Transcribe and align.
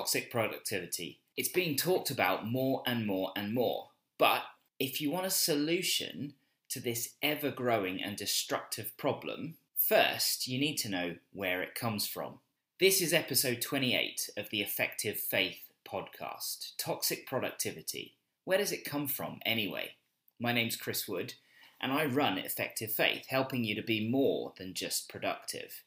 toxic 0.00 0.30
productivity. 0.30 1.20
It's 1.36 1.50
being 1.50 1.76
talked 1.76 2.10
about 2.10 2.50
more 2.50 2.82
and 2.86 3.06
more 3.06 3.32
and 3.36 3.52
more. 3.52 3.88
But 4.16 4.44
if 4.78 4.98
you 4.98 5.10
want 5.10 5.26
a 5.26 5.30
solution 5.30 6.32
to 6.70 6.80
this 6.80 7.16
ever 7.22 7.50
growing 7.50 8.02
and 8.02 8.16
destructive 8.16 8.96
problem, 8.96 9.56
first 9.76 10.48
you 10.48 10.58
need 10.58 10.76
to 10.76 10.88
know 10.88 11.16
where 11.34 11.60
it 11.60 11.74
comes 11.74 12.06
from. 12.06 12.38
This 12.78 13.02
is 13.02 13.12
episode 13.12 13.60
28 13.60 14.30
of 14.38 14.48
the 14.48 14.62
Effective 14.62 15.20
Faith 15.20 15.68
podcast 15.86 16.76
Toxic 16.78 17.26
Productivity. 17.26 18.14
Where 18.44 18.56
does 18.56 18.72
it 18.72 18.86
come 18.86 19.06
from 19.06 19.38
anyway? 19.44 19.96
My 20.40 20.54
name's 20.54 20.76
Chris 20.76 21.06
Wood, 21.06 21.34
and 21.78 21.92
I 21.92 22.06
run 22.06 22.38
Effective 22.38 22.90
Faith, 22.90 23.26
helping 23.28 23.64
you 23.64 23.74
to 23.74 23.82
be 23.82 24.08
more 24.08 24.54
than 24.56 24.72
just 24.72 25.10
productive. 25.10 25.82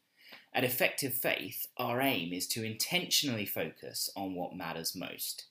At 0.56 0.64
Effective 0.64 1.16
Faith, 1.16 1.66
our 1.78 2.00
aim 2.00 2.32
is 2.32 2.46
to 2.50 2.64
intentionally 2.64 3.46
focus 3.46 4.08
on 4.16 4.36
what 4.36 4.56
matters 4.56 4.96
most, 4.96 5.46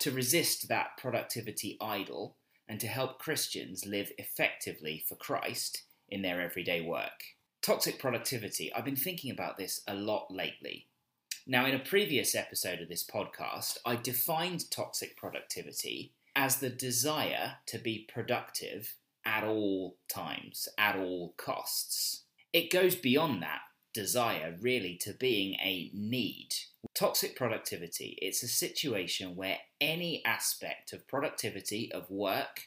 to 0.00 0.10
resist 0.10 0.66
that 0.66 0.96
productivity 0.98 1.78
idol, 1.80 2.36
and 2.68 2.80
to 2.80 2.88
help 2.88 3.20
Christians 3.20 3.86
live 3.86 4.10
effectively 4.18 5.04
for 5.08 5.14
Christ 5.14 5.84
in 6.08 6.22
their 6.22 6.40
everyday 6.40 6.80
work. 6.80 7.22
Toxic 7.62 8.00
productivity, 8.00 8.72
I've 8.74 8.84
been 8.84 8.96
thinking 8.96 9.30
about 9.30 9.56
this 9.56 9.82
a 9.86 9.94
lot 9.94 10.32
lately. 10.32 10.88
Now, 11.46 11.64
in 11.66 11.74
a 11.74 11.80
previous 11.80 12.34
episode 12.34 12.80
of 12.80 12.88
this 12.88 13.04
podcast, 13.04 13.78
I 13.86 13.94
defined 13.94 14.68
toxic 14.70 15.16
productivity 15.16 16.12
as 16.34 16.56
the 16.56 16.70
desire 16.70 17.58
to 17.66 17.78
be 17.78 18.08
productive 18.12 18.96
at 19.24 19.44
all 19.44 19.96
times, 20.08 20.68
at 20.76 20.96
all 20.96 21.34
costs. 21.36 22.24
It 22.52 22.72
goes 22.72 22.96
beyond 22.96 23.42
that 23.42 23.60
desire 23.92 24.56
really 24.60 24.96
to 25.02 25.12
being 25.12 25.54
a 25.54 25.90
need. 25.92 26.48
Toxic 26.94 27.36
productivity, 27.36 28.18
it's 28.20 28.42
a 28.42 28.48
situation 28.48 29.36
where 29.36 29.58
any 29.80 30.24
aspect 30.24 30.92
of 30.92 31.08
productivity, 31.08 31.90
of 31.92 32.10
work, 32.10 32.66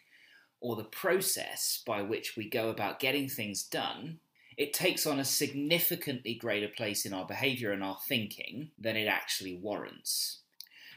or 0.60 0.76
the 0.76 0.84
process 0.84 1.84
by 1.86 2.02
which 2.02 2.36
we 2.38 2.50
go 2.50 2.70
about 2.70 3.00
getting 3.00 3.28
things 3.28 3.64
done, 3.64 4.20
it 4.58 4.74
takes 4.74 5.06
on 5.06 5.20
a 5.20 5.26
significantly 5.26 6.36
greater 6.36 6.68
place 6.68 7.06
in 7.06 7.14
our 7.14 7.26
behaviour 7.26 7.72
and 7.72 7.84
our 7.84 7.98
thinking 8.08 8.70
than 8.80 8.96
it 8.96 9.08
actually 9.08 9.56
warrants. 9.56 10.40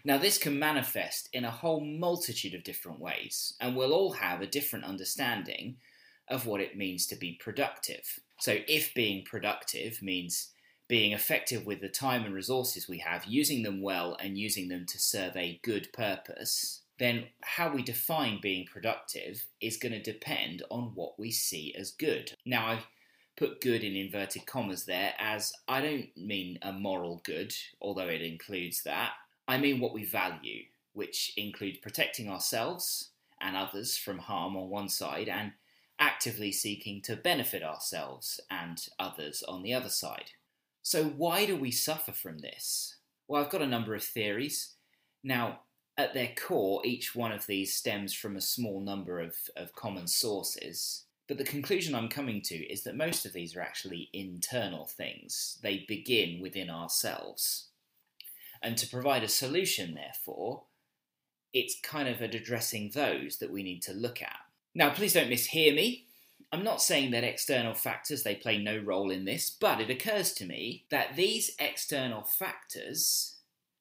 Now, 0.04 0.18
this 0.18 0.38
can 0.38 0.58
manifest 0.58 1.28
in 1.32 1.44
a 1.44 1.50
whole 1.50 1.80
multitude 1.80 2.54
of 2.54 2.62
different 2.62 3.00
ways, 3.00 3.54
and 3.60 3.74
we'll 3.74 3.92
all 3.92 4.12
have 4.12 4.40
a 4.40 4.46
different 4.46 4.84
understanding 4.84 5.78
of 6.28 6.46
what 6.46 6.60
it 6.60 6.76
means 6.76 7.06
to 7.06 7.16
be 7.16 7.38
productive. 7.40 8.20
So, 8.40 8.58
if 8.68 8.94
being 8.94 9.24
productive 9.24 10.02
means 10.02 10.50
being 10.88 11.12
effective 11.12 11.66
with 11.66 11.80
the 11.80 11.88
time 11.88 12.24
and 12.24 12.34
resources 12.34 12.88
we 12.88 12.98
have, 12.98 13.24
using 13.24 13.62
them 13.62 13.82
well 13.82 14.16
and 14.20 14.38
using 14.38 14.68
them 14.68 14.86
to 14.86 14.98
serve 14.98 15.36
a 15.36 15.60
good 15.62 15.92
purpose, 15.92 16.82
then 16.98 17.24
how 17.42 17.72
we 17.72 17.82
define 17.82 18.38
being 18.40 18.66
productive 18.66 19.46
is 19.60 19.76
going 19.76 19.92
to 19.92 20.02
depend 20.02 20.62
on 20.70 20.92
what 20.94 21.18
we 21.18 21.30
see 21.30 21.74
as 21.78 21.90
good. 21.90 22.32
Now, 22.44 22.66
I've 22.68 22.86
put 23.36 23.60
good 23.60 23.84
in 23.84 23.94
inverted 23.96 24.46
commas 24.46 24.84
there 24.84 25.12
as 25.18 25.52
I 25.68 25.80
don't 25.80 26.16
mean 26.16 26.58
a 26.62 26.72
moral 26.72 27.20
good, 27.24 27.54
although 27.80 28.08
it 28.08 28.22
includes 28.22 28.82
that. 28.84 29.12
I 29.46 29.58
mean 29.58 29.80
what 29.80 29.92
we 29.92 30.04
value, 30.04 30.64
which 30.94 31.32
includes 31.36 31.78
protecting 31.78 32.28
ourselves 32.28 33.10
and 33.40 33.56
others 33.56 33.96
from 33.96 34.18
harm 34.18 34.56
on 34.56 34.70
one 34.70 34.88
side 34.88 35.28
and 35.28 35.52
actively 35.98 36.52
seeking 36.52 37.00
to 37.02 37.16
benefit 37.16 37.62
ourselves 37.62 38.40
and 38.50 38.86
others 38.98 39.42
on 39.46 39.62
the 39.62 39.72
other 39.72 39.88
side. 39.88 40.32
So, 40.82 41.04
why 41.04 41.46
do 41.46 41.56
we 41.56 41.70
suffer 41.70 42.12
from 42.12 42.38
this? 42.38 42.96
Well, 43.28 43.42
I've 43.42 43.50
got 43.50 43.62
a 43.62 43.66
number 43.66 43.94
of 43.94 44.04
theories. 44.04 44.74
Now, 45.24 45.60
at 45.98 46.14
their 46.14 46.32
core, 46.36 46.82
each 46.84 47.14
one 47.14 47.32
of 47.32 47.46
these 47.46 47.74
stems 47.74 48.12
from 48.12 48.36
a 48.36 48.40
small 48.40 48.80
number 48.80 49.20
of, 49.20 49.34
of 49.56 49.74
common 49.74 50.06
sources. 50.06 51.04
But 51.26 51.38
the 51.38 51.44
conclusion 51.44 51.94
I'm 51.94 52.08
coming 52.08 52.40
to 52.42 52.54
is 52.54 52.84
that 52.84 52.96
most 52.96 53.26
of 53.26 53.32
these 53.32 53.56
are 53.56 53.60
actually 53.60 54.10
internal 54.12 54.86
things. 54.86 55.58
They 55.62 55.84
begin 55.88 56.40
within 56.40 56.70
ourselves. 56.70 57.68
And 58.62 58.76
to 58.78 58.88
provide 58.88 59.24
a 59.24 59.28
solution, 59.28 59.94
therefore, 59.94 60.64
it's 61.52 61.80
kind 61.82 62.08
of 62.08 62.22
at 62.22 62.34
addressing 62.34 62.90
those 62.90 63.38
that 63.38 63.50
we 63.50 63.62
need 63.62 63.82
to 63.82 63.92
look 63.92 64.22
at. 64.22 64.36
Now, 64.76 64.90
please 64.90 65.14
don't 65.14 65.30
mishear 65.30 65.74
me. 65.74 66.04
I'm 66.52 66.62
not 66.62 66.82
saying 66.82 67.10
that 67.12 67.24
external 67.24 67.72
factors 67.72 68.22
they 68.22 68.34
play 68.34 68.58
no 68.58 68.76
role 68.76 69.10
in 69.10 69.24
this, 69.24 69.48
but 69.48 69.80
it 69.80 69.88
occurs 69.88 70.34
to 70.34 70.44
me 70.44 70.84
that 70.90 71.16
these 71.16 71.52
external 71.58 72.24
factors 72.24 73.36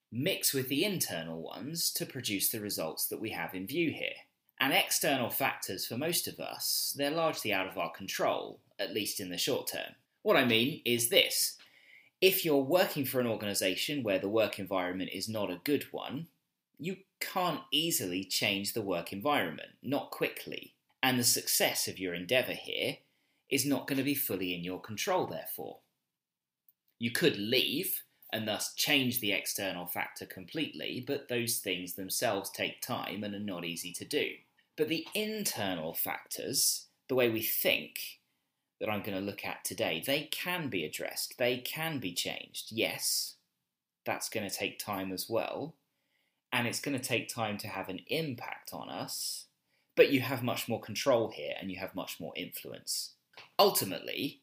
mix 0.09 0.53
with 0.53 0.69
the 0.69 0.85
internal 0.85 1.41
ones 1.41 1.91
to 1.95 2.05
produce 2.05 2.49
the 2.49 2.61
results 2.61 3.07
that 3.07 3.19
we 3.19 3.31
have 3.31 3.53
in 3.53 3.67
view 3.67 3.91
here. 3.91 4.15
And 4.57 4.71
external 4.71 5.29
factors 5.29 5.85
for 5.85 5.97
most 5.97 6.29
of 6.29 6.39
us, 6.39 6.95
they're 6.97 7.11
largely 7.11 7.51
out 7.51 7.67
of 7.67 7.77
our 7.77 7.91
control, 7.91 8.61
at 8.79 8.93
least 8.93 9.19
in 9.19 9.27
the 9.27 9.37
short 9.37 9.67
term. 9.67 9.95
What 10.21 10.37
I 10.37 10.45
mean 10.45 10.81
is 10.85 11.09
this. 11.09 11.57
If 12.21 12.45
you're 12.45 12.55
working 12.55 13.03
for 13.03 13.19
an 13.19 13.27
organisation 13.27 14.01
where 14.01 14.19
the 14.19 14.29
work 14.29 14.59
environment 14.59 15.09
is 15.11 15.27
not 15.27 15.51
a 15.51 15.59
good 15.65 15.87
one, 15.91 16.27
you 16.79 16.95
can't 17.19 17.61
easily 17.69 18.23
change 18.23 18.71
the 18.71 18.81
work 18.81 19.11
environment, 19.11 19.71
not 19.83 20.09
quickly 20.09 20.74
and 21.05 21.19
the 21.19 21.23
success 21.23 21.87
of 21.87 21.99
your 21.99 22.15
endeavour 22.15 22.53
here 22.53 22.97
is 23.47 23.63
not 23.63 23.85
going 23.85 23.99
to 23.99 24.03
be 24.03 24.15
fully 24.15 24.55
in 24.55 24.63
your 24.63 24.81
control, 24.81 25.27
therefore. 25.27 25.77
You 26.97 27.11
could 27.11 27.37
leave 27.37 28.01
and 28.33 28.47
thus 28.47 28.73
change 28.73 29.19
the 29.19 29.31
external 29.31 29.85
factor 29.85 30.25
completely, 30.25 31.03
but 31.05 31.29
those 31.29 31.59
things 31.59 31.93
themselves 31.93 32.49
take 32.49 32.81
time 32.81 33.23
and 33.23 33.35
are 33.35 33.39
not 33.39 33.65
easy 33.65 33.93
to 33.93 34.03
do. 34.03 34.29
But 34.75 34.89
the 34.89 35.05
internal 35.13 35.93
factors, 35.93 36.87
the 37.07 37.13
way 37.13 37.29
we 37.29 37.43
think, 37.43 37.99
that 38.79 38.89
I'm 38.89 39.03
going 39.03 39.15
to 39.15 39.23
look 39.23 39.45
at 39.45 39.63
today, 39.63 40.01
they 40.03 40.23
can 40.31 40.69
be 40.69 40.83
addressed, 40.85 41.37
they 41.37 41.57
can 41.57 41.99
be 41.99 42.13
changed. 42.13 42.71
Yes, 42.71 43.35
that's 44.07 44.27
going 44.27 44.49
to 44.49 44.55
take 44.55 44.79
time 44.79 45.11
as 45.11 45.29
well, 45.29 45.75
and 46.51 46.67
it's 46.67 46.81
going 46.81 46.97
to 46.97 47.07
take 47.07 47.29
time 47.29 47.59
to 47.59 47.67
have 47.67 47.89
an 47.89 47.99
impact 48.07 48.71
on 48.73 48.89
us 48.89 49.44
but 49.95 50.11
you 50.11 50.21
have 50.21 50.43
much 50.43 50.67
more 50.67 50.79
control 50.79 51.29
here 51.29 51.53
and 51.59 51.71
you 51.71 51.77
have 51.77 51.95
much 51.95 52.19
more 52.19 52.33
influence. 52.35 53.13
Ultimately, 53.57 54.41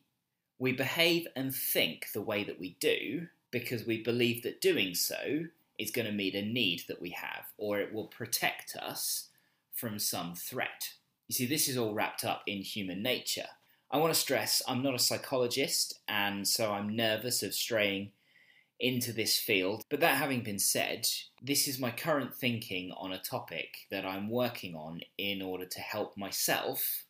we 0.59 0.73
behave 0.73 1.27
and 1.37 1.55
think 1.55 2.07
the 2.13 2.23
way 2.23 2.45
that 2.45 2.61
we 2.61 2.77
do 2.81 3.27
because 3.51 3.87
we 3.87 4.03
believe 4.03 4.43
that 4.43 4.61
doing 4.61 4.95
so 4.95 5.45
is 5.79 5.91
going 5.91 6.07
to 6.07 6.13
meet 6.13 6.35
a 6.35 6.43
need 6.43 6.83
that 6.89 7.01
we 7.01 7.11
have 7.11 7.45
or 7.59 7.81
it 7.81 7.93
will 7.93 8.07
protect 8.07 8.77
us 8.77 9.29
from 9.73 9.99
some 9.99 10.35
threat. 10.35 10.93
You 11.29 11.35
see, 11.35 11.47
this 11.47 11.69
is 11.69 11.77
all 11.77 11.95
wrapped 11.95 12.25
up 12.25 12.43
in 12.47 12.59
human 12.59 13.03
nature. 13.03 13.49
I 13.91 13.99
want 13.99 14.15
to 14.15 14.19
stress 14.19 14.63
I'm 14.67 14.83
not 14.83 14.95
a 14.95 14.99
psychologist, 14.99 16.01
and 16.09 16.49
so 16.49 16.73
I'm 16.73 16.97
nervous 16.97 17.43
of 17.43 17.55
straying 17.55 18.13
into 18.83 19.13
this 19.13 19.39
field. 19.39 19.85
But 19.89 20.01
that 20.01 20.19
having 20.19 20.43
been 20.43 20.59
said, 20.59 21.07
this 21.41 21.69
is 21.69 21.79
my 21.79 21.93
current 21.93 22.35
thinking 22.35 22.93
on 22.99 23.13
a 23.13 23.19
topic 23.19 23.87
that 23.91 24.05
I'm 24.05 24.29
working 24.29 24.75
on 24.75 25.01
in 25.17 25.41
order 25.41 25.65
to 25.65 25.81
help 25.81 26.17
myself 26.17 27.05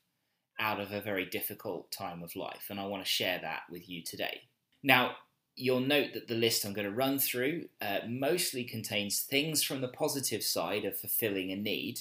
out 0.61 0.79
of 0.79 0.93
a 0.93 1.01
very 1.01 1.25
difficult 1.25 1.91
time 1.91 2.23
of 2.23 2.37
life, 2.37 2.67
and 2.69 2.79
I 2.79 2.87
want 2.87 3.03
to 3.03 3.11
share 3.11 3.41
that 3.41 3.63
with 3.71 3.89
you 3.89 4.03
today. 4.03 4.43
Now, 4.83 5.17
you'll 5.57 5.81
note 5.81 6.13
that 6.13 6.29
the 6.29 6.35
list 6.35 6.65
I'm 6.65 6.75
going 6.75 6.87
to 6.87 6.95
run 6.95 7.19
through 7.19 7.69
uh, 7.81 8.01
mostly 8.07 8.65
contains 8.65 9.21
things 9.21 9.63
from 9.63 9.81
the 9.81 9.89
positive 9.89 10.43
side 10.43 10.85
of 10.85 10.99
fulfilling 10.99 11.51
a 11.51 11.57
need, 11.57 12.01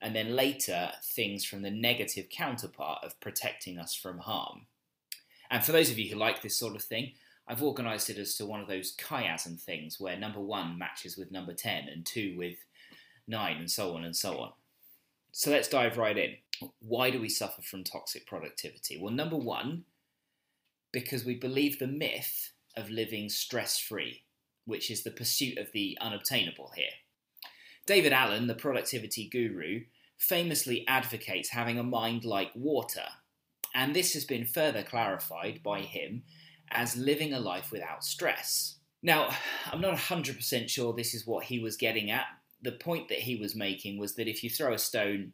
and 0.00 0.14
then 0.14 0.36
later 0.36 0.92
things 1.02 1.44
from 1.44 1.62
the 1.62 1.70
negative 1.70 2.28
counterpart 2.30 3.04
of 3.04 3.20
protecting 3.20 3.76
us 3.76 3.94
from 3.94 4.18
harm. 4.18 4.66
And 5.50 5.64
for 5.64 5.72
those 5.72 5.90
of 5.90 5.98
you 5.98 6.10
who 6.10 6.16
like 6.16 6.42
this 6.42 6.56
sort 6.56 6.76
of 6.76 6.82
thing, 6.82 7.12
I've 7.48 7.62
organised 7.62 8.10
it 8.10 8.18
as 8.18 8.36
to 8.36 8.46
one 8.46 8.60
of 8.60 8.68
those 8.68 8.96
chiasm 8.96 9.60
things 9.60 9.98
where 9.98 10.16
number 10.16 10.40
one 10.40 10.78
matches 10.78 11.16
with 11.16 11.32
number 11.32 11.52
10 11.52 11.88
and 11.88 12.06
two 12.06 12.36
with 12.36 12.56
9 13.26 13.56
and 13.56 13.70
so 13.70 13.96
on 13.96 14.04
and 14.04 14.14
so 14.14 14.38
on. 14.38 14.52
So 15.32 15.50
let's 15.50 15.68
dive 15.68 15.98
right 15.98 16.16
in. 16.16 16.36
Why 16.80 17.10
do 17.10 17.20
we 17.20 17.28
suffer 17.28 17.62
from 17.62 17.84
toxic 17.84 18.26
productivity? 18.26 18.98
Well, 19.00 19.12
number 19.12 19.36
one, 19.36 19.84
because 20.92 21.24
we 21.24 21.34
believe 21.34 21.78
the 21.78 21.86
myth 21.86 22.52
of 22.76 22.90
living 22.90 23.28
stress 23.28 23.78
free, 23.78 24.24
which 24.64 24.90
is 24.90 25.02
the 25.02 25.10
pursuit 25.10 25.58
of 25.58 25.72
the 25.72 25.96
unobtainable 26.00 26.72
here. 26.74 26.90
David 27.86 28.12
Allen, 28.12 28.46
the 28.46 28.54
productivity 28.54 29.28
guru, 29.28 29.84
famously 30.16 30.84
advocates 30.86 31.50
having 31.50 31.78
a 31.78 31.82
mind 31.82 32.24
like 32.24 32.50
water, 32.54 33.06
and 33.74 33.94
this 33.94 34.14
has 34.14 34.24
been 34.24 34.44
further 34.44 34.82
clarified 34.82 35.62
by 35.62 35.80
him 35.80 36.22
as 36.70 36.96
living 36.96 37.32
a 37.32 37.40
life 37.40 37.70
without 37.70 38.04
stress. 38.04 38.76
Now, 39.02 39.30
I'm 39.70 39.80
not 39.80 39.96
100% 39.96 40.68
sure 40.68 40.92
this 40.92 41.14
is 41.14 41.26
what 41.26 41.44
he 41.44 41.58
was 41.58 41.76
getting 41.76 42.10
at. 42.10 42.26
The 42.62 42.72
point 42.72 43.08
that 43.08 43.20
he 43.20 43.36
was 43.36 43.54
making 43.54 43.98
was 43.98 44.14
that 44.14 44.28
if 44.28 44.44
you 44.44 44.50
throw 44.50 44.74
a 44.74 44.78
stone 44.78 45.32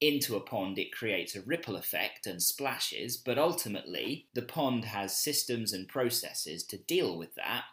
into 0.00 0.36
a 0.36 0.40
pond, 0.40 0.78
it 0.78 0.92
creates 0.92 1.36
a 1.36 1.42
ripple 1.42 1.76
effect 1.76 2.26
and 2.26 2.42
splashes, 2.42 3.16
but 3.16 3.38
ultimately, 3.38 4.26
the 4.34 4.42
pond 4.42 4.84
has 4.84 5.16
systems 5.16 5.72
and 5.72 5.88
processes 5.88 6.64
to 6.64 6.76
deal 6.76 7.16
with 7.16 7.34
that 7.36 7.64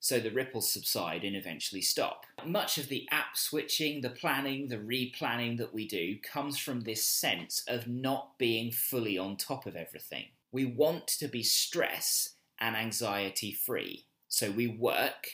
so 0.00 0.20
the 0.20 0.30
ripples 0.30 0.72
subside 0.72 1.24
and 1.24 1.34
eventually 1.34 1.82
stop. 1.82 2.24
Much 2.46 2.78
of 2.78 2.88
the 2.88 3.06
app 3.10 3.36
switching, 3.36 4.00
the 4.00 4.10
planning, 4.10 4.68
the 4.68 4.76
replanning 4.76 5.58
that 5.58 5.74
we 5.74 5.88
do 5.88 6.16
comes 6.22 6.58
from 6.58 6.80
this 6.80 7.04
sense 7.04 7.64
of 7.66 7.88
not 7.88 8.38
being 8.38 8.70
fully 8.70 9.18
on 9.18 9.36
top 9.36 9.66
of 9.66 9.76
everything. 9.76 10.26
We 10.52 10.64
want 10.64 11.06
to 11.08 11.28
be 11.28 11.42
stress 11.42 12.34
and 12.60 12.76
anxiety 12.76 13.52
free, 13.52 14.06
so 14.28 14.50
we 14.50 14.66
work 14.66 15.28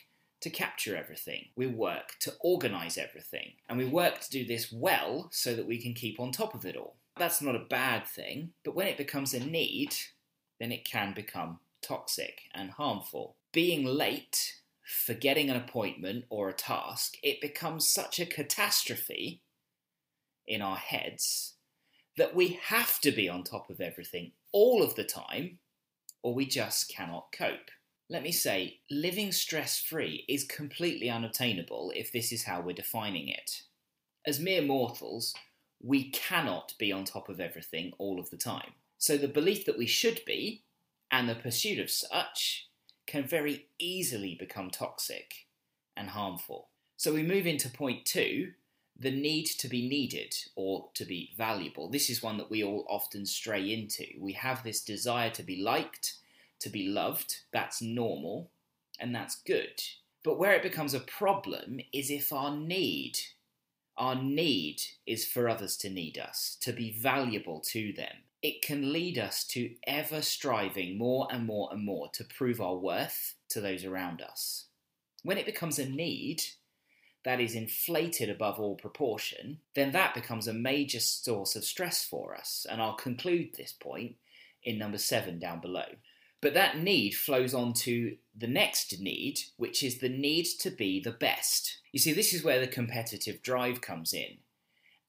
to 0.44 0.50
capture 0.50 0.94
everything. 0.94 1.46
We 1.56 1.66
work 1.66 2.16
to 2.20 2.34
organize 2.40 2.98
everything. 2.98 3.54
And 3.66 3.78
we 3.78 3.86
work 3.86 4.20
to 4.20 4.30
do 4.30 4.44
this 4.44 4.70
well 4.70 5.30
so 5.32 5.54
that 5.54 5.66
we 5.66 5.80
can 5.80 5.94
keep 5.94 6.20
on 6.20 6.32
top 6.32 6.54
of 6.54 6.66
it 6.66 6.76
all. 6.76 6.96
That's 7.16 7.40
not 7.40 7.56
a 7.56 7.60
bad 7.70 8.06
thing, 8.06 8.50
but 8.62 8.74
when 8.74 8.86
it 8.86 8.98
becomes 8.98 9.32
a 9.32 9.40
need, 9.40 9.94
then 10.60 10.70
it 10.70 10.84
can 10.84 11.14
become 11.14 11.60
toxic 11.80 12.42
and 12.54 12.72
harmful. 12.72 13.36
Being 13.52 13.86
late, 13.86 14.56
forgetting 14.82 15.48
an 15.48 15.56
appointment 15.56 16.26
or 16.28 16.50
a 16.50 16.54
task, 16.54 17.14
it 17.22 17.40
becomes 17.40 17.88
such 17.88 18.20
a 18.20 18.26
catastrophe 18.26 19.40
in 20.46 20.60
our 20.60 20.76
heads 20.76 21.54
that 22.18 22.34
we 22.34 22.60
have 22.64 23.00
to 23.00 23.10
be 23.10 23.30
on 23.30 23.44
top 23.44 23.70
of 23.70 23.80
everything 23.80 24.32
all 24.52 24.82
of 24.82 24.94
the 24.94 25.04
time, 25.04 25.58
or 26.24 26.34
we 26.34 26.46
just 26.46 26.88
cannot 26.88 27.30
cope. 27.32 27.70
Let 28.08 28.22
me 28.22 28.32
say, 28.32 28.78
living 28.90 29.30
stress 29.30 29.78
free 29.78 30.24
is 30.26 30.44
completely 30.44 31.10
unobtainable 31.10 31.92
if 31.94 32.10
this 32.10 32.32
is 32.32 32.44
how 32.44 32.62
we're 32.62 32.72
defining 32.72 33.28
it. 33.28 33.62
As 34.26 34.40
mere 34.40 34.62
mortals, 34.62 35.34
we 35.82 36.10
cannot 36.10 36.72
be 36.78 36.90
on 36.90 37.04
top 37.04 37.28
of 37.28 37.40
everything 37.40 37.92
all 37.98 38.18
of 38.18 38.30
the 38.30 38.38
time. 38.38 38.72
So 38.96 39.18
the 39.18 39.28
belief 39.28 39.66
that 39.66 39.76
we 39.76 39.86
should 39.86 40.22
be, 40.26 40.64
and 41.10 41.28
the 41.28 41.34
pursuit 41.34 41.78
of 41.78 41.90
such, 41.90 42.68
can 43.06 43.28
very 43.28 43.66
easily 43.78 44.34
become 44.38 44.70
toxic 44.70 45.34
and 45.94 46.08
harmful. 46.08 46.70
So 46.96 47.12
we 47.12 47.22
move 47.22 47.46
into 47.46 47.68
point 47.68 48.06
two 48.06 48.52
the 48.98 49.10
need 49.10 49.46
to 49.46 49.68
be 49.68 49.88
needed 49.88 50.34
or 50.54 50.88
to 50.94 51.04
be 51.04 51.32
valuable. 51.36 51.88
This 51.88 52.08
is 52.08 52.22
one 52.22 52.38
that 52.38 52.50
we 52.50 52.62
all 52.62 52.86
often 52.88 53.26
stray 53.26 53.72
into. 53.72 54.06
We 54.20 54.32
have 54.34 54.62
this 54.62 54.82
desire 54.82 55.30
to 55.30 55.42
be 55.42 55.62
liked 55.62 56.14
to 56.64 56.70
be 56.70 56.88
loved, 56.88 57.42
that's 57.52 57.82
normal, 57.82 58.50
and 58.98 59.14
that's 59.14 59.36
good. 59.36 59.82
But 60.24 60.38
where 60.38 60.54
it 60.54 60.62
becomes 60.62 60.94
a 60.94 61.00
problem 61.00 61.78
is 61.92 62.10
if 62.10 62.32
our 62.32 62.56
need, 62.56 63.18
our 63.98 64.14
need 64.14 64.80
is 65.06 65.26
for 65.26 65.48
others 65.48 65.76
to 65.78 65.90
need 65.90 66.18
us, 66.18 66.56
to 66.62 66.72
be 66.72 66.90
valuable 66.90 67.60
to 67.72 67.92
them. 67.92 68.14
It 68.42 68.62
can 68.62 68.92
lead 68.92 69.18
us 69.18 69.44
to 69.48 69.74
ever 69.86 70.22
striving 70.22 70.96
more 70.96 71.28
and 71.30 71.46
more 71.46 71.68
and 71.70 71.84
more 71.84 72.08
to 72.14 72.24
prove 72.24 72.60
our 72.60 72.76
worth 72.76 73.34
to 73.50 73.60
those 73.60 73.84
around 73.84 74.22
us. 74.22 74.66
When 75.22 75.38
it 75.38 75.46
becomes 75.46 75.78
a 75.78 75.88
need, 75.88 76.42
that 77.24 77.40
is 77.40 77.54
inflated 77.54 78.28
above 78.28 78.58
all 78.58 78.76
proportion, 78.76 79.58
then 79.74 79.92
that 79.92 80.14
becomes 80.14 80.46
a 80.46 80.52
major 80.52 81.00
source 81.00 81.56
of 81.56 81.64
stress 81.64 82.04
for 82.04 82.36
us. 82.36 82.66
And 82.70 82.80
I'll 82.80 82.94
conclude 82.94 83.54
this 83.54 83.72
point 83.72 84.16
in 84.62 84.78
number 84.78 84.98
seven 84.98 85.38
down 85.38 85.60
below. 85.60 85.86
But 86.40 86.54
that 86.54 86.78
need 86.78 87.12
flows 87.12 87.54
on 87.54 87.72
to 87.74 88.16
the 88.36 88.46
next 88.46 89.00
need, 89.00 89.40
which 89.56 89.82
is 89.82 89.98
the 89.98 90.10
need 90.10 90.44
to 90.60 90.70
be 90.70 91.00
the 91.00 91.10
best. 91.10 91.78
You 91.90 91.98
see, 91.98 92.12
this 92.12 92.34
is 92.34 92.44
where 92.44 92.60
the 92.60 92.66
competitive 92.66 93.42
drive 93.42 93.80
comes 93.80 94.12
in. 94.12 94.38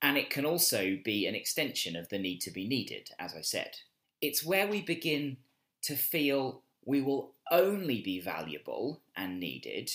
And 0.02 0.18
it 0.18 0.30
can 0.30 0.46
also 0.46 0.98
be 1.04 1.26
an 1.26 1.36
extension 1.36 1.98
of 1.98 2.08
the 2.08 2.20
need 2.20 2.40
to 2.42 2.52
be 2.52 2.66
needed, 2.68 3.10
as 3.20 3.34
I 3.36 3.42
said. 3.42 3.78
It's 4.22 4.46
where 4.46 4.68
we 4.68 4.82
begin 4.82 5.38
to 5.84 5.96
feel 5.96 6.62
we 6.86 7.02
will 7.02 7.34
only 7.52 8.02
be 8.02 8.22
valuable 8.22 9.02
and 9.16 9.40
needed 9.40 9.92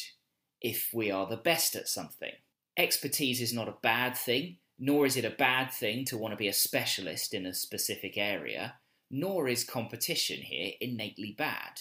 if 0.61 0.91
we 0.93 1.11
are 1.11 1.27
the 1.27 1.37
best 1.37 1.77
at 1.77 1.89
something. 1.89 2.33
Expertise 2.77 3.41
is 3.41 3.53
not 3.53 3.69
a 3.69 3.75
bad 3.83 4.17
thing, 4.17 4.57
nor 4.79 5.07
is 5.07 5.17
it 5.17 5.25
a 5.25 5.31
bad 5.31 5.71
thing 5.71 6.05
to 6.07 6.17
want 6.17 6.33
to 6.33 6.37
be 6.37 6.49
a 6.49 6.53
specialist 6.53 7.35
in 7.35 7.47
a 7.47 7.55
specific 7.55 8.17
area 8.17 8.75
nor 9.11 9.49
is 9.49 9.65
competition 9.65 10.41
here 10.41 10.73
innately 10.81 11.35
bad. 11.37 11.81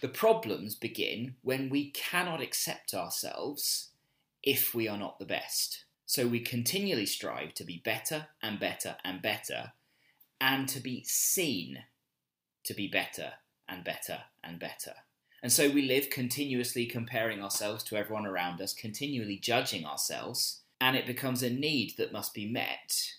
The 0.00 0.08
problems 0.08 0.74
begin 0.74 1.36
when 1.42 1.68
we 1.68 1.90
cannot 1.90 2.40
accept 2.40 2.94
ourselves 2.94 3.90
if 4.42 4.74
we 4.74 4.88
are 4.88 4.98
not 4.98 5.18
the 5.18 5.26
best. 5.26 5.84
So 6.06 6.26
we 6.26 6.40
continually 6.40 7.06
strive 7.06 7.52
to 7.54 7.64
be 7.64 7.82
better 7.84 8.28
and 8.42 8.60
better 8.60 8.96
and 9.04 9.20
better, 9.20 9.72
and 10.40 10.68
to 10.68 10.80
be 10.80 11.02
seen 11.04 11.84
to 12.64 12.74
be 12.74 12.86
better 12.86 13.32
and 13.68 13.84
better 13.84 14.20
and 14.42 14.58
better. 14.58 14.94
And 15.42 15.52
so 15.52 15.70
we 15.70 15.82
live 15.82 16.10
continuously 16.10 16.86
comparing 16.86 17.42
ourselves 17.42 17.84
to 17.84 17.96
everyone 17.96 18.26
around 18.26 18.60
us, 18.60 18.72
continually 18.72 19.36
judging 19.36 19.84
ourselves, 19.84 20.62
and 20.80 20.96
it 20.96 21.06
becomes 21.06 21.42
a 21.42 21.50
need 21.50 21.94
that 21.98 22.12
must 22.12 22.34
be 22.34 22.50
met 22.50 23.12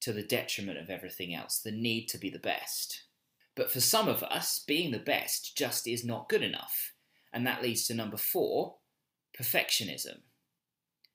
to 0.00 0.12
the 0.12 0.22
detriment 0.22 0.78
of 0.78 0.90
everything 0.90 1.34
else, 1.34 1.58
the 1.58 1.70
need 1.70 2.06
to 2.08 2.18
be 2.18 2.28
the 2.28 2.38
best. 2.38 3.04
But 3.54 3.70
for 3.70 3.80
some 3.80 4.08
of 4.08 4.22
us, 4.24 4.58
being 4.58 4.90
the 4.90 4.98
best 4.98 5.56
just 5.56 5.86
is 5.86 6.04
not 6.04 6.28
good 6.28 6.42
enough. 6.42 6.92
And 7.32 7.46
that 7.46 7.62
leads 7.62 7.86
to 7.86 7.94
number 7.94 8.16
four 8.16 8.76
perfectionism. 9.38 10.18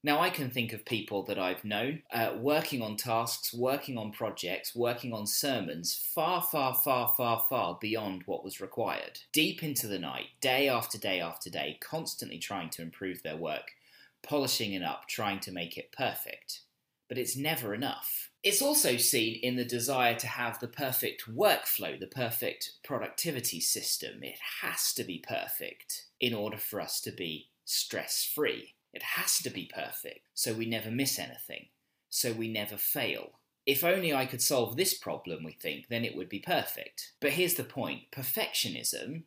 Now, 0.01 0.21
I 0.21 0.29
can 0.29 0.49
think 0.49 0.71
of 0.71 0.85
people 0.85 1.23
that 1.23 1.37
I've 1.37 1.65
known 1.65 2.03
uh, 2.13 2.31
working 2.37 2.81
on 2.81 2.95
tasks, 2.95 3.53
working 3.53 3.97
on 3.97 4.13
projects, 4.13 4.73
working 4.73 5.11
on 5.11 5.27
sermons 5.27 5.93
far, 5.93 6.41
far, 6.41 6.73
far, 6.73 7.13
far, 7.17 7.45
far 7.49 7.77
beyond 7.81 8.23
what 8.25 8.43
was 8.43 8.61
required. 8.61 9.19
Deep 9.33 9.61
into 9.61 9.87
the 9.87 9.99
night, 9.99 10.27
day 10.39 10.69
after 10.69 10.97
day 10.97 11.19
after 11.19 11.49
day, 11.49 11.77
constantly 11.81 12.37
trying 12.37 12.69
to 12.69 12.81
improve 12.81 13.23
their 13.23 13.35
work, 13.35 13.71
polishing 14.23 14.71
it 14.71 14.83
up, 14.83 15.09
trying 15.09 15.41
to 15.41 15.51
make 15.51 15.77
it 15.77 15.91
perfect. 15.91 16.61
But 17.09 17.17
it's 17.17 17.35
never 17.35 17.73
enough. 17.73 18.29
It's 18.41 18.61
also 18.61 18.95
seen 18.95 19.37
in 19.43 19.57
the 19.57 19.65
desire 19.65 20.15
to 20.15 20.27
have 20.27 20.61
the 20.61 20.67
perfect 20.69 21.25
workflow, 21.29 21.99
the 21.99 22.07
perfect 22.07 22.71
productivity 22.85 23.59
system. 23.59 24.23
It 24.23 24.39
has 24.61 24.93
to 24.93 25.03
be 25.03 25.21
perfect 25.27 26.05
in 26.21 26.33
order 26.33 26.57
for 26.57 26.79
us 26.79 27.01
to 27.01 27.11
be 27.11 27.49
stress 27.65 28.23
free. 28.23 28.75
It 28.94 29.03
has 29.03 29.39
to 29.39 29.50
be 29.50 29.71
perfect 29.74 30.27
so 30.33 30.53
we 30.53 30.65
never 30.65 30.89
miss 30.89 31.19
anything, 31.19 31.68
so 32.09 32.31
we 32.33 32.47
never 32.47 32.77
fail. 32.77 33.31
If 33.65 33.83
only 33.83 34.13
I 34.13 34.25
could 34.25 34.41
solve 34.41 34.75
this 34.75 34.95
problem, 34.95 35.44
we 35.44 35.51
think, 35.51 35.89
then 35.89 36.03
it 36.03 36.15
would 36.15 36.30
be 36.30 36.39
perfect. 36.39 37.12
But 37.19 37.33
here's 37.33 37.53
the 37.53 37.63
point 37.63 38.12
perfectionism 38.12 39.24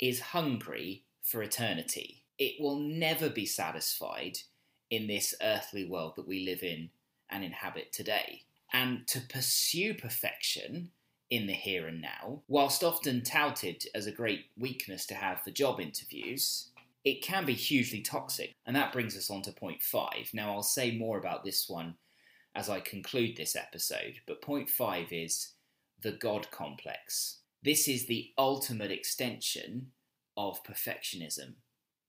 is 0.00 0.20
hungry 0.20 1.04
for 1.22 1.42
eternity. 1.42 2.22
It 2.38 2.60
will 2.60 2.78
never 2.78 3.28
be 3.28 3.46
satisfied 3.46 4.38
in 4.90 5.06
this 5.06 5.34
earthly 5.42 5.84
world 5.84 6.14
that 6.16 6.26
we 6.26 6.44
live 6.44 6.62
in 6.62 6.90
and 7.30 7.44
inhabit 7.44 7.92
today. 7.92 8.42
And 8.72 9.06
to 9.08 9.20
pursue 9.20 9.94
perfection 9.94 10.90
in 11.30 11.46
the 11.46 11.52
here 11.52 11.86
and 11.86 12.00
now, 12.00 12.42
whilst 12.48 12.84
often 12.84 13.22
touted 13.22 13.86
as 13.94 14.06
a 14.06 14.12
great 14.12 14.46
weakness 14.58 15.06
to 15.06 15.14
have 15.14 15.42
for 15.42 15.50
job 15.50 15.80
interviews, 15.80 16.70
it 17.04 17.22
can 17.22 17.44
be 17.44 17.54
hugely 17.54 18.00
toxic. 18.00 18.54
And 18.66 18.74
that 18.74 18.92
brings 18.92 19.16
us 19.16 19.30
on 19.30 19.42
to 19.42 19.52
point 19.52 19.82
five. 19.82 20.30
Now, 20.32 20.52
I'll 20.52 20.62
say 20.62 20.96
more 20.96 21.18
about 21.18 21.44
this 21.44 21.68
one 21.68 21.96
as 22.54 22.70
I 22.70 22.80
conclude 22.80 23.36
this 23.36 23.56
episode, 23.56 24.20
but 24.26 24.42
point 24.42 24.70
five 24.70 25.12
is 25.12 25.52
the 26.02 26.12
God 26.12 26.50
complex. 26.50 27.40
This 27.62 27.88
is 27.88 28.06
the 28.06 28.30
ultimate 28.38 28.90
extension 28.90 29.88
of 30.36 30.62
perfectionism. 30.64 31.54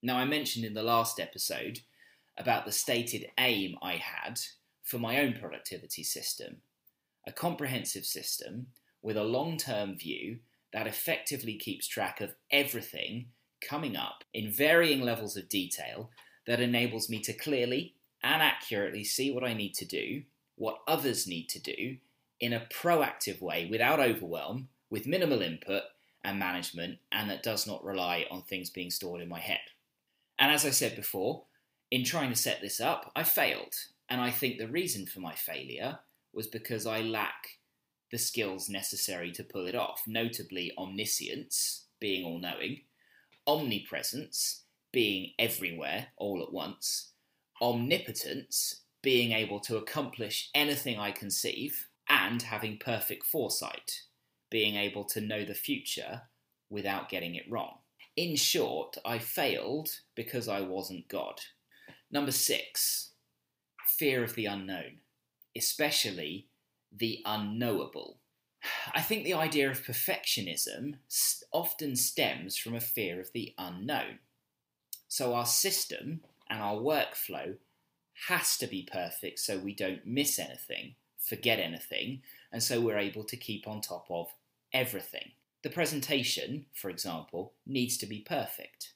Now, 0.01 0.17
I 0.17 0.25
mentioned 0.25 0.65
in 0.65 0.73
the 0.73 0.83
last 0.83 1.19
episode 1.19 1.79
about 2.37 2.65
the 2.65 2.71
stated 2.71 3.27
aim 3.39 3.77
I 3.81 3.93
had 3.93 4.39
for 4.83 4.99
my 4.99 5.19
own 5.19 5.33
productivity 5.33 6.03
system, 6.03 6.57
a 7.25 7.31
comprehensive 7.31 8.05
system 8.05 8.67
with 9.01 9.17
a 9.17 9.23
long 9.23 9.57
term 9.57 9.97
view 9.97 10.39
that 10.73 10.87
effectively 10.87 11.55
keeps 11.55 11.87
track 11.87 12.21
of 12.21 12.35
everything 12.51 13.27
coming 13.67 13.95
up 13.95 14.23
in 14.33 14.51
varying 14.51 15.01
levels 15.01 15.35
of 15.35 15.49
detail 15.49 16.09
that 16.47 16.59
enables 16.59 17.09
me 17.09 17.19
to 17.21 17.33
clearly 17.33 17.95
and 18.23 18.41
accurately 18.41 19.03
see 19.03 19.31
what 19.31 19.43
I 19.43 19.53
need 19.53 19.73
to 19.75 19.85
do, 19.85 20.23
what 20.55 20.79
others 20.87 21.27
need 21.27 21.49
to 21.49 21.59
do, 21.59 21.97
in 22.39 22.53
a 22.53 22.67
proactive 22.71 23.41
way 23.41 23.67
without 23.69 23.99
overwhelm, 23.99 24.67
with 24.89 25.07
minimal 25.07 25.41
input 25.41 25.83
and 26.23 26.39
management, 26.39 26.97
and 27.11 27.29
that 27.29 27.43
does 27.43 27.67
not 27.67 27.83
rely 27.83 28.25
on 28.31 28.41
things 28.41 28.69
being 28.69 28.89
stored 28.89 29.21
in 29.21 29.29
my 29.29 29.39
head. 29.39 29.59
And 30.37 30.51
as 30.51 30.65
I 30.65 30.71
said 30.71 30.95
before, 30.95 31.43
in 31.91 32.03
trying 32.03 32.29
to 32.29 32.35
set 32.35 32.61
this 32.61 32.81
up, 32.81 33.11
I 33.15 33.23
failed. 33.23 33.75
And 34.09 34.19
I 34.19 34.31
think 34.31 34.57
the 34.57 34.67
reason 34.67 35.05
for 35.05 35.19
my 35.19 35.33
failure 35.33 35.99
was 36.33 36.47
because 36.47 36.85
I 36.85 37.01
lack 37.01 37.59
the 38.11 38.17
skills 38.17 38.69
necessary 38.69 39.31
to 39.31 39.43
pull 39.43 39.67
it 39.67 39.75
off, 39.75 40.03
notably 40.07 40.71
omniscience, 40.77 41.85
being 41.99 42.25
all 42.25 42.39
knowing, 42.39 42.81
omnipresence, 43.47 44.63
being 44.91 45.31
everywhere 45.37 46.07
all 46.17 46.41
at 46.41 46.53
once, 46.53 47.11
omnipotence, 47.61 48.81
being 49.01 49.31
able 49.31 49.59
to 49.59 49.77
accomplish 49.77 50.49
anything 50.55 50.97
I 50.97 51.11
conceive, 51.11 51.87
and 52.07 52.41
having 52.41 52.77
perfect 52.77 53.25
foresight, 53.25 54.01
being 54.49 54.75
able 54.75 55.03
to 55.05 55.21
know 55.21 55.43
the 55.43 55.53
future 55.53 56.23
without 56.69 57.09
getting 57.09 57.35
it 57.35 57.49
wrong. 57.49 57.79
In 58.15 58.35
short, 58.35 58.97
I 59.03 59.19
failed 59.19 59.89
because 60.15 60.47
I 60.47 60.61
wasn't 60.61 61.07
God. 61.07 61.39
Number 62.11 62.31
six, 62.31 63.11
fear 63.97 64.23
of 64.23 64.35
the 64.35 64.45
unknown, 64.45 64.99
especially 65.57 66.47
the 66.95 67.21
unknowable. 67.25 68.19
I 68.93 69.01
think 69.01 69.23
the 69.23 69.33
idea 69.33 69.69
of 69.69 69.83
perfectionism 69.83 70.95
often 71.51 71.95
stems 71.95 72.57
from 72.57 72.75
a 72.75 72.81
fear 72.81 73.19
of 73.19 73.31
the 73.33 73.53
unknown. 73.57 74.19
So 75.07 75.33
our 75.33 75.45
system 75.45 76.21
and 76.49 76.61
our 76.61 76.75
workflow 76.75 77.55
has 78.27 78.57
to 78.57 78.67
be 78.67 78.87
perfect 78.91 79.39
so 79.39 79.57
we 79.57 79.73
don't 79.73 80.05
miss 80.05 80.39
anything, 80.39 80.95
forget 81.19 81.59
anything, 81.59 82.21
and 82.51 82.61
so 82.61 82.81
we're 82.81 82.97
able 82.97 83.23
to 83.25 83.37
keep 83.37 83.67
on 83.67 83.81
top 83.81 84.05
of 84.09 84.27
everything. 84.73 85.31
The 85.63 85.69
presentation, 85.69 86.65
for 86.73 86.89
example, 86.89 87.53
needs 87.65 87.97
to 87.97 88.05
be 88.05 88.19
perfect. 88.19 88.93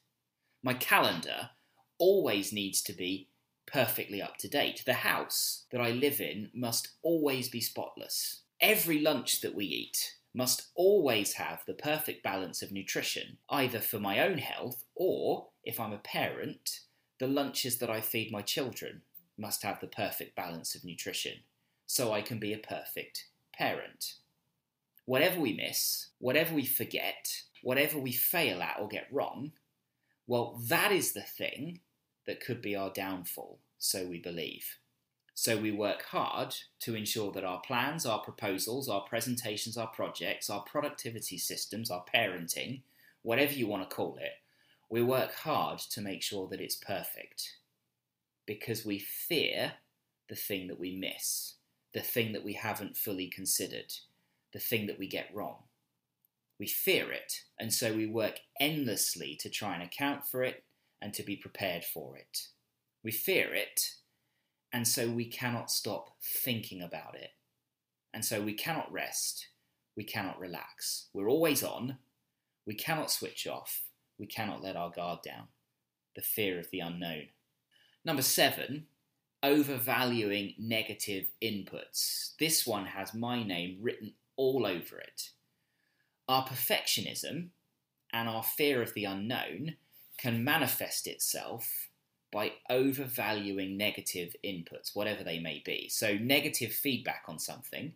My 0.64 0.74
calendar 0.74 1.50
always 1.98 2.54
needs 2.54 2.82
to 2.84 2.94
be 2.94 3.30
perfectly 3.66 4.22
up 4.22 4.38
to 4.38 4.48
date. 4.48 4.84
The 4.86 4.94
house 4.94 5.66
that 5.72 5.82
I 5.82 5.92
live 5.92 6.22
in 6.22 6.50
must 6.54 6.90
always 7.02 7.50
be 7.50 7.62
spotless. 7.62 8.42
Every 8.62 9.00
lunch 9.00 9.40
that 9.42 9.56
we 9.56 9.66
eat 9.66 10.16
must 10.34 10.70
always 10.76 11.34
have 11.34 11.64
the 11.66 11.74
perfect 11.74 12.24
balance 12.24 12.62
of 12.62 12.72
nutrition, 12.72 13.38
either 13.50 13.80
for 13.80 14.00
my 14.00 14.20
own 14.20 14.38
health 14.38 14.84
or, 14.96 15.48
if 15.64 15.80
I'm 15.80 15.94
a 15.94 15.98
parent, 15.98 16.82
the 17.20 17.28
lunches 17.28 17.78
that 17.80 17.90
I 17.90 18.02
feed 18.02 18.32
my 18.32 18.42
children 18.42 19.02
must 19.38 19.64
have 19.64 19.80
the 19.80 19.88
perfect 19.88 20.36
balance 20.36 20.76
of 20.76 20.84
nutrition, 20.84 21.40
so 21.86 22.12
I 22.12 22.22
can 22.22 22.38
be 22.38 22.54
a 22.54 22.58
perfect 22.58 23.28
parent. 23.54 24.16
Whatever 25.06 25.40
we 25.40 25.54
miss, 25.54 26.10
whatever 26.20 26.54
we 26.54 26.66
forget, 26.66 27.32
whatever 27.64 27.98
we 27.98 28.12
fail 28.12 28.62
at 28.62 28.78
or 28.80 28.90
get 28.90 29.08
wrong, 29.12 29.54
well, 30.28 30.62
that 30.68 30.92
is 30.92 31.14
the 31.14 31.22
thing 31.22 31.80
that 32.28 32.42
could 32.42 32.62
be 32.62 32.76
our 32.76 32.92
downfall, 32.92 33.60
so 33.78 34.06
we 34.06 34.20
believe. 34.20 34.66
So 35.42 35.56
we 35.56 35.72
work 35.72 36.04
hard 36.04 36.54
to 36.82 36.96
ensure 36.96 37.32
that 37.32 37.46
our 37.46 37.62
plans, 37.62 38.06
our 38.06 38.20
proposals, 38.20 38.90
our 38.90 39.00
presentations, 39.00 39.78
our 39.78 39.88
projects, 39.88 40.50
our 40.50 40.64
productivity 40.64 41.38
systems, 41.38 41.90
our 41.90 42.04
parenting, 42.14 42.82
whatever 43.22 43.54
you 43.54 43.66
want 43.66 43.90
to 43.90 43.96
call 43.96 44.18
it, 44.20 44.34
we 44.90 45.02
work 45.02 45.34
hard 45.34 45.80
to 45.92 46.02
make 46.02 46.22
sure 46.22 46.50
that 46.50 46.60
it's 46.60 46.76
perfect. 46.76 47.56
Because 48.46 48.86
we 48.86 49.00
fear 49.00 49.72
the 50.28 50.36
thing 50.36 50.68
that 50.68 50.78
we 50.78 50.98
miss, 50.98 51.54
the 51.94 52.02
thing 52.02 52.34
that 52.34 52.44
we 52.44 52.52
haven't 52.52 52.98
fully 52.98 53.28
considered, 53.28 53.94
the 54.52 54.60
thing 54.60 54.88
that 54.88 55.00
we 55.00 55.08
get 55.08 55.34
wrong. 55.34 55.64
We 56.60 56.68
fear 56.68 57.14
it, 57.14 57.46
and 57.58 57.74
so 57.74 57.94
we 57.94 58.08
work 58.08 58.42
endlessly 58.60 59.38
to 59.40 59.50
try 59.50 59.76
and 59.76 59.84
account 59.84 60.26
for 60.26 60.44
it 60.44 60.66
and 61.02 61.14
to 61.14 61.24
be 61.24 61.38
prepared 61.38 61.86
for 61.86 62.18
it. 62.18 62.48
We 63.04 63.12
fear 63.12 63.54
it, 63.54 63.94
and 64.72 64.88
so 64.88 65.10
we 65.10 65.26
cannot 65.26 65.72
stop 65.72 66.16
thinking 66.22 66.82
about 66.82 67.16
it. 67.16 67.32
And 68.14 68.24
so 68.24 68.42
we 68.42 68.54
cannot 68.54 68.92
rest, 68.92 69.48
we 69.96 70.04
cannot 70.04 70.40
relax. 70.40 71.08
We're 71.14 71.30
always 71.30 71.64
on, 71.64 71.98
we 72.66 72.76
cannot 72.76 73.12
switch 73.12 73.48
off, 73.48 73.84
we 74.18 74.26
cannot 74.26 74.64
let 74.64 74.76
our 74.76 74.92
guard 74.92 75.20
down. 75.24 75.48
The 76.16 76.22
fear 76.22 76.60
of 76.60 76.70
the 76.72 76.80
unknown. 76.80 77.28
Number 78.04 78.22
seven, 78.22 78.88
overvaluing 79.44 80.56
negative 80.58 81.32
inputs. 81.42 82.32
This 82.40 82.66
one 82.66 82.86
has 82.86 83.14
my 83.14 83.44
name 83.44 83.78
written 83.82 84.14
all 84.36 84.66
over 84.66 85.00
it. 85.00 85.30
Our 86.28 86.46
perfectionism 86.46 87.50
and 88.12 88.30
our 88.30 88.44
fear 88.44 88.82
of 88.82 88.94
the 88.94 89.06
unknown 89.06 89.76
can 90.18 90.44
manifest 90.44 91.08
itself 91.08 91.89
by 92.32 92.54
overvaluing 92.70 93.78
negative 93.78 94.36
inputs, 94.44 94.96
whatever 94.96 95.24
they 95.24 95.40
may 95.40 95.62
be. 95.66 95.90
So, 95.90 96.16
negative 96.16 96.72
feedback 96.72 97.24
on 97.28 97.40
something, 97.40 97.94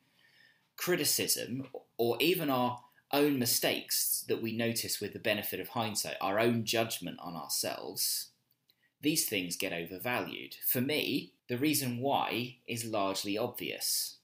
criticism, 0.78 1.68
or 1.98 2.18
even 2.20 2.50
our 2.50 2.82
own 3.12 3.38
mistakes 3.38 4.26
that 4.28 4.42
we 4.42 4.58
notice 4.58 5.00
with 5.00 5.14
the 5.14 5.20
benefit 5.20 5.60
of 5.60 5.70
hindsight, 5.70 6.16
our 6.20 6.40
own 6.40 6.66
judgment 6.66 7.20
on 7.22 7.36
ourselves, 7.36 8.30
these 9.02 9.28
things 9.28 9.56
get 9.56 9.72
overvalued. 9.72 10.56
For 10.66 10.82
me, 10.82 11.34
the 11.48 11.58
reason 11.58 12.00
why 12.00 12.58
is 12.68 12.86
largely 12.86 13.38
obvious. 13.38 14.18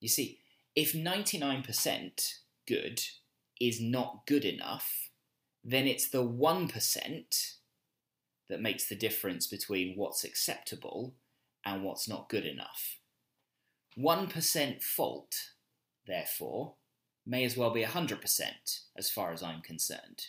You 0.00 0.08
see, 0.08 0.40
if 0.74 0.94
99% 0.94 2.34
good 2.66 3.02
is 3.60 3.80
not 3.80 4.26
good 4.26 4.44
enough, 4.44 5.10
then 5.62 5.86
it's 5.86 6.08
the 6.08 6.24
1% 6.24 7.54
that 8.52 8.60
makes 8.60 8.88
the 8.88 8.94
difference 8.94 9.46
between 9.46 9.96
what's 9.96 10.22
acceptable 10.22 11.14
and 11.64 11.82
what's 11.82 12.06
not 12.06 12.28
good 12.28 12.44
enough. 12.44 12.98
1% 13.98 14.82
fault, 14.82 15.34
therefore, 16.06 16.74
may 17.26 17.44
as 17.44 17.56
well 17.56 17.70
be 17.70 17.82
100% 17.82 18.20
as 18.96 19.10
far 19.10 19.32
as 19.32 19.42
I'm 19.42 19.62
concerned. 19.62 20.26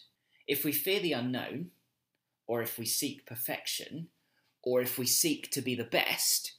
If 0.47 0.63
we 0.63 0.71
fear 0.71 0.99
the 0.99 1.13
unknown, 1.13 1.71
or 2.47 2.61
if 2.61 2.79
we 2.79 2.85
seek 2.85 3.25
perfection, 3.25 4.07
or 4.63 4.81
if 4.81 4.97
we 4.97 5.05
seek 5.05 5.51
to 5.51 5.61
be 5.61 5.75
the 5.75 5.83
best, 5.83 6.53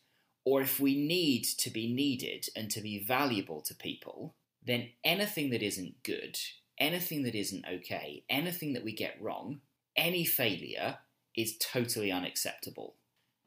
or 0.44 0.61
if 0.61 0.78
we 0.78 0.94
need 0.94 1.44
to 1.59 1.71
be 1.71 1.92
needed 1.92 2.47
and 2.54 2.71
to 2.71 2.80
be 2.80 3.02
valuable 3.02 3.62
to 3.62 3.75
people, 3.75 4.35
then 4.64 4.90
anything 5.02 5.50
that 5.50 5.62
isn't 5.62 6.02
good 6.02 6.38
anything 6.78 7.23
that 7.23 7.35
isn't 7.35 7.64
okay, 7.66 8.25
anything 8.28 8.73
that 8.73 8.85
we 8.85 8.92
get 8.92 9.21
wrong, 9.21 9.61
any 9.97 10.25
failure 10.25 10.99
is 11.37 11.57
totally 11.59 12.11
unacceptable. 12.11 12.95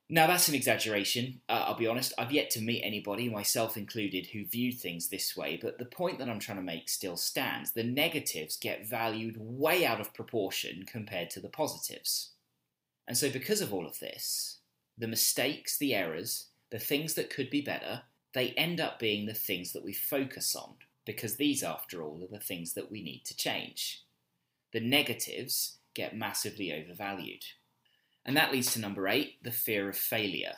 Now, 0.09 0.27
that's 0.27 0.47
an 0.47 0.55
exaggeration, 0.55 1.41
uh, 1.49 1.65
I'll 1.67 1.77
be 1.77 1.87
honest. 1.87 2.13
I've 2.17 2.31
yet 2.31 2.49
to 2.51 2.61
meet 2.61 2.81
anybody, 2.81 3.27
myself 3.27 3.75
included, 3.75 4.27
who 4.27 4.45
viewed 4.45 4.79
things 4.79 5.09
this 5.09 5.35
way, 5.35 5.59
but 5.61 5.79
the 5.79 5.85
point 5.85 6.17
that 6.19 6.29
I'm 6.29 6.39
trying 6.39 6.59
to 6.59 6.63
make 6.63 6.87
still 6.87 7.17
stands. 7.17 7.73
The 7.73 7.83
negatives 7.83 8.55
get 8.55 8.87
valued 8.87 9.35
way 9.37 9.85
out 9.85 9.99
of 9.99 10.13
proportion 10.13 10.85
compared 10.87 11.29
to 11.31 11.41
the 11.41 11.49
positives. 11.49 12.31
And 13.05 13.17
so, 13.17 13.29
because 13.29 13.59
of 13.59 13.73
all 13.73 13.85
of 13.85 13.99
this, 13.99 14.59
the 14.97 15.09
mistakes, 15.09 15.77
the 15.77 15.93
errors, 15.93 16.47
the 16.69 16.79
things 16.79 17.15
that 17.15 17.29
could 17.29 17.49
be 17.49 17.61
better, 17.61 18.03
they 18.33 18.49
end 18.51 18.79
up 18.79 18.99
being 18.99 19.25
the 19.25 19.33
things 19.33 19.73
that 19.73 19.83
we 19.83 19.93
focus 19.93 20.55
on 20.55 20.75
because 21.05 21.35
these, 21.35 21.63
after 21.63 22.01
all, 22.01 22.21
are 22.23 22.27
the 22.27 22.43
things 22.43 22.73
that 22.73 22.91
we 22.91 23.01
need 23.01 23.23
to 23.25 23.35
change. 23.35 24.03
The 24.73 24.81
negatives 24.81 25.77
get 25.93 26.15
massively 26.15 26.71
overvalued. 26.71 27.43
And 28.27 28.35
that 28.35 28.51
leads 28.51 28.73
to 28.73 28.79
number 28.79 29.07
eight 29.07 29.41
the 29.41 29.51
fear 29.51 29.89
of 29.89 29.97
failure. 29.97 30.55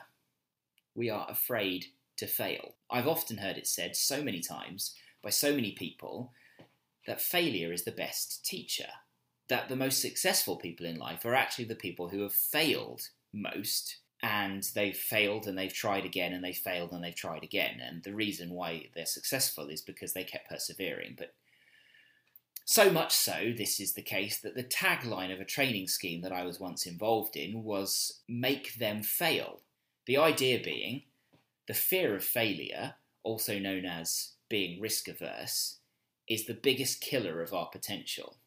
We 0.95 1.09
are 1.09 1.27
afraid 1.29 1.85
to 2.17 2.25
fail. 2.25 2.73
I've 2.89 3.07
often 3.07 3.38
heard 3.38 3.57
it 3.57 3.67
said 3.67 3.95
so 3.95 4.23
many 4.23 4.41
times 4.41 4.95
by 5.23 5.29
so 5.29 5.53
many 5.53 5.71
people 5.71 6.33
that 7.05 7.21
failure 7.21 7.71
is 7.71 7.83
the 7.83 7.91
best 7.91 8.43
teacher, 8.43 8.88
that 9.47 9.69
the 9.69 9.75
most 9.75 10.01
successful 10.01 10.57
people 10.57 10.85
in 10.85 10.97
life 10.97 11.23
are 11.25 11.35
actually 11.35 11.65
the 11.65 11.75
people 11.75 12.09
who 12.09 12.23
have 12.23 12.33
failed 12.33 13.09
most 13.31 13.97
and 14.21 14.63
they've 14.75 14.97
failed 14.97 15.47
and 15.47 15.57
they've 15.57 15.73
tried 15.73 16.05
again 16.05 16.33
and 16.33 16.43
they've 16.43 16.57
failed 16.57 16.91
and 16.91 17.03
they've 17.03 17.15
tried 17.15 17.43
again. 17.43 17.79
And 17.79 18.03
the 18.03 18.13
reason 18.13 18.49
why 18.49 18.88
they're 18.93 19.05
successful 19.05 19.69
is 19.69 19.81
because 19.81 20.13
they 20.13 20.23
kept 20.23 20.49
persevering. 20.49 21.15
But 21.17 21.33
so 22.65 22.91
much 22.91 23.13
so, 23.13 23.53
this 23.57 23.79
is 23.79 23.93
the 23.93 24.01
case, 24.01 24.39
that 24.39 24.55
the 24.55 24.63
tagline 24.63 25.33
of 25.33 25.39
a 25.39 25.45
training 25.45 25.87
scheme 25.87 26.21
that 26.21 26.31
I 26.31 26.43
was 26.43 26.59
once 26.59 26.85
involved 26.85 27.35
in 27.35 27.63
was 27.63 28.21
make 28.27 28.75
them 28.75 29.01
fail. 29.03 29.61
The 30.05 30.17
idea 30.17 30.59
being 30.63 31.03
the 31.67 31.73
fear 31.73 32.15
of 32.15 32.23
failure, 32.23 32.95
also 33.23 33.59
known 33.59 33.85
as 33.85 34.33
being 34.49 34.81
risk 34.81 35.07
averse, 35.07 35.77
is 36.27 36.45
the 36.45 36.53
biggest 36.53 36.99
killer 36.99 37.41
of 37.43 37.53
our 37.53 37.67
potential. 37.67 38.37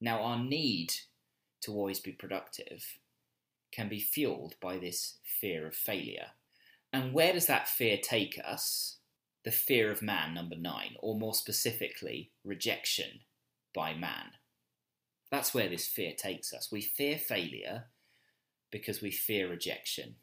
Now, 0.00 0.22
our 0.22 0.38
need 0.38 0.92
to 1.62 1.72
always 1.72 2.00
be 2.00 2.12
productive 2.12 2.98
can 3.72 3.88
be 3.88 4.00
fueled 4.00 4.54
by 4.60 4.78
this 4.78 5.18
fear 5.24 5.66
of 5.66 5.74
failure. 5.74 6.28
And 6.92 7.12
where 7.12 7.32
does 7.32 7.46
that 7.46 7.68
fear 7.68 7.98
take 8.02 8.40
us? 8.44 8.98
The 9.44 9.50
fear 9.50 9.90
of 9.90 10.02
man, 10.02 10.34
number 10.34 10.56
nine, 10.56 10.96
or 11.00 11.18
more 11.18 11.34
specifically, 11.34 12.30
rejection 12.44 13.20
by 13.74 13.94
man. 13.94 14.32
That's 15.30 15.54
where 15.54 15.68
this 15.68 15.86
fear 15.86 16.12
takes 16.16 16.52
us. 16.52 16.70
We 16.70 16.82
fear 16.82 17.16
failure 17.16 17.84
because 18.70 19.00
we 19.00 19.10
fear 19.10 19.48
rejection. 19.48 20.16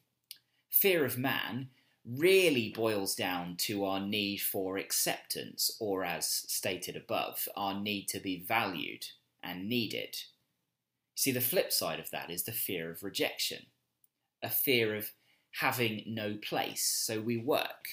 Fear 0.69 1.05
of 1.05 1.17
man 1.17 1.69
really 2.05 2.71
boils 2.75 3.15
down 3.15 3.55
to 3.57 3.83
our 3.83 3.99
need 3.99 4.37
for 4.37 4.77
acceptance, 4.77 5.75
or 5.79 6.03
as 6.03 6.27
stated 6.27 6.95
above, 6.95 7.47
our 7.55 7.79
need 7.79 8.07
to 8.07 8.19
be 8.19 8.43
valued 8.47 9.05
and 9.43 9.67
needed. 9.67 10.15
See, 11.15 11.31
the 11.31 11.41
flip 11.41 11.73
side 11.73 11.99
of 11.99 12.11
that 12.11 12.29
is 12.29 12.43
the 12.43 12.51
fear 12.51 12.91
of 12.91 13.03
rejection, 13.03 13.65
a 14.43 14.49
fear 14.49 14.95
of 14.95 15.11
having 15.59 16.03
no 16.05 16.35
place. 16.35 16.83
So 16.83 17.19
we 17.19 17.37
work, 17.37 17.87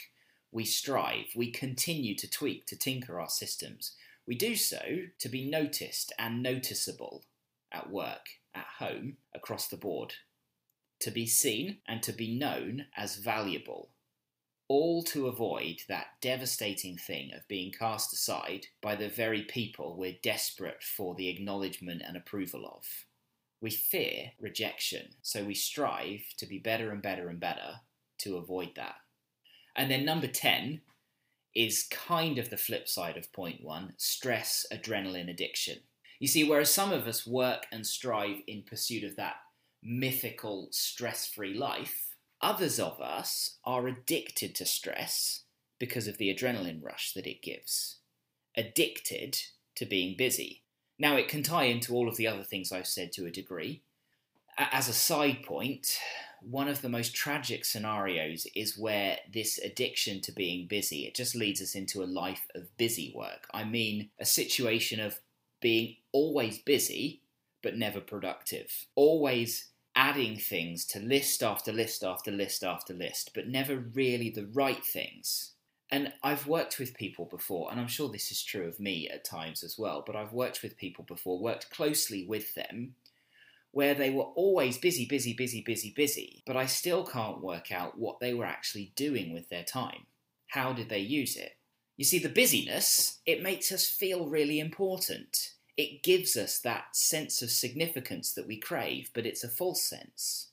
we 0.54 0.64
strive, 0.64 1.26
we 1.34 1.50
continue 1.50 2.14
to 2.14 2.30
tweak, 2.30 2.64
to 2.66 2.76
tinker 2.76 3.18
our 3.18 3.28
systems. 3.28 3.96
We 4.24 4.36
do 4.36 4.54
so 4.54 4.78
to 5.18 5.28
be 5.28 5.50
noticed 5.50 6.12
and 6.16 6.42
noticeable. 6.42 7.24
at 7.72 7.90
work, 7.90 8.26
at 8.54 8.66
home, 8.78 9.16
across 9.34 9.66
the 9.66 9.76
board. 9.76 10.14
To 11.00 11.10
be 11.10 11.26
seen 11.26 11.78
and 11.88 12.04
to 12.04 12.12
be 12.12 12.38
known 12.38 12.86
as 12.96 13.16
valuable. 13.16 13.90
All 14.68 15.02
to 15.04 15.26
avoid 15.26 15.82
that 15.88 16.06
devastating 16.20 16.96
thing 16.96 17.32
of 17.34 17.48
being 17.48 17.72
cast 17.72 18.12
aside 18.12 18.68
by 18.80 18.94
the 18.94 19.08
very 19.08 19.42
people 19.42 19.96
we're 19.96 20.18
desperate 20.22 20.84
for 20.84 21.16
the 21.16 21.28
acknowledgement 21.28 22.00
and 22.06 22.16
approval 22.16 22.64
of. 22.64 22.86
We 23.60 23.70
fear 23.70 24.32
rejection, 24.40 25.16
so 25.20 25.42
we 25.42 25.54
strive 25.54 26.22
to 26.38 26.46
be 26.46 26.58
better 26.60 26.92
and 26.92 27.02
better 27.02 27.28
and 27.28 27.40
better 27.40 27.80
to 28.18 28.36
avoid 28.36 28.76
that. 28.76 28.94
And 29.76 29.90
then 29.90 30.04
number 30.04 30.26
10 30.26 30.80
is 31.54 31.86
kind 31.90 32.38
of 32.38 32.50
the 32.50 32.56
flip 32.56 32.88
side 32.88 33.16
of 33.16 33.32
point 33.32 33.62
one 33.62 33.94
stress 33.96 34.66
adrenaline 34.72 35.30
addiction. 35.30 35.78
You 36.18 36.28
see, 36.28 36.44
whereas 36.44 36.72
some 36.72 36.92
of 36.92 37.06
us 37.06 37.26
work 37.26 37.66
and 37.72 37.86
strive 37.86 38.38
in 38.46 38.62
pursuit 38.62 39.04
of 39.04 39.16
that 39.16 39.36
mythical 39.82 40.68
stress 40.70 41.26
free 41.26 41.54
life, 41.54 42.14
others 42.40 42.80
of 42.80 43.00
us 43.00 43.58
are 43.64 43.86
addicted 43.86 44.54
to 44.56 44.66
stress 44.66 45.42
because 45.78 46.08
of 46.08 46.18
the 46.18 46.34
adrenaline 46.34 46.82
rush 46.82 47.12
that 47.12 47.26
it 47.26 47.42
gives. 47.42 47.98
Addicted 48.56 49.38
to 49.76 49.84
being 49.84 50.16
busy. 50.16 50.62
Now, 50.98 51.16
it 51.16 51.28
can 51.28 51.42
tie 51.42 51.64
into 51.64 51.92
all 51.94 52.08
of 52.08 52.16
the 52.16 52.28
other 52.28 52.44
things 52.44 52.70
I've 52.70 52.86
said 52.86 53.12
to 53.12 53.26
a 53.26 53.30
degree. 53.30 53.82
As 54.56 54.88
a 54.88 54.92
side 54.92 55.42
point, 55.42 55.98
one 56.48 56.68
of 56.68 56.82
the 56.82 56.88
most 56.88 57.14
tragic 57.14 57.64
scenarios 57.64 58.46
is 58.54 58.78
where 58.78 59.18
this 59.32 59.58
addiction 59.58 60.20
to 60.20 60.32
being 60.32 60.66
busy 60.66 61.06
it 61.06 61.14
just 61.14 61.34
leads 61.34 61.60
us 61.62 61.74
into 61.74 62.02
a 62.02 62.06
life 62.06 62.46
of 62.54 62.76
busy 62.76 63.12
work. 63.14 63.48
I 63.52 63.64
mean 63.64 64.10
a 64.18 64.24
situation 64.24 65.00
of 65.00 65.20
being 65.60 65.96
always 66.12 66.58
busy 66.58 67.22
but 67.62 67.76
never 67.76 68.00
productive. 68.00 68.86
Always 68.94 69.70
adding 69.96 70.36
things 70.36 70.84
to 70.84 70.98
list 70.98 71.42
after 71.42 71.72
list 71.72 72.04
after 72.04 72.30
list 72.30 72.62
after 72.62 72.92
list 72.92 73.30
but 73.34 73.48
never 73.48 73.76
really 73.76 74.30
the 74.30 74.46
right 74.46 74.84
things. 74.84 75.52
And 75.90 76.12
I've 76.22 76.46
worked 76.46 76.78
with 76.78 76.96
people 76.96 77.26
before, 77.26 77.70
and 77.70 77.78
I'm 77.78 77.86
sure 77.86 78.08
this 78.08 78.32
is 78.32 78.42
true 78.42 78.66
of 78.66 78.80
me 78.80 79.08
at 79.08 79.24
times 79.24 79.62
as 79.62 79.78
well, 79.78 80.02
but 80.04 80.16
I've 80.16 80.32
worked 80.32 80.62
with 80.62 80.78
people 80.78 81.04
before, 81.04 81.38
worked 81.38 81.70
closely 81.70 82.26
with 82.26 82.54
them, 82.54 82.96
where 83.74 83.94
they 83.94 84.10
were 84.10 84.22
always 84.22 84.78
busy, 84.78 85.04
busy, 85.04 85.34
busy, 85.34 85.60
busy, 85.60 85.92
busy, 85.94 86.42
but 86.46 86.56
I 86.56 86.66
still 86.66 87.04
can't 87.04 87.42
work 87.42 87.72
out 87.72 87.98
what 87.98 88.20
they 88.20 88.32
were 88.32 88.44
actually 88.44 88.92
doing 88.94 89.32
with 89.32 89.48
their 89.48 89.64
time. 89.64 90.06
How 90.48 90.72
did 90.72 90.88
they 90.88 91.00
use 91.00 91.36
it? 91.36 91.56
You 91.96 92.04
see, 92.04 92.20
the 92.20 92.28
busyness, 92.28 93.18
it 93.26 93.42
makes 93.42 93.72
us 93.72 93.88
feel 93.88 94.28
really 94.28 94.60
important. 94.60 95.54
It 95.76 96.04
gives 96.04 96.36
us 96.36 96.60
that 96.60 96.94
sense 96.94 97.42
of 97.42 97.50
significance 97.50 98.32
that 98.34 98.46
we 98.46 98.60
crave, 98.60 99.10
but 99.12 99.26
it's 99.26 99.42
a 99.42 99.48
false 99.48 99.82
sense. 99.82 100.50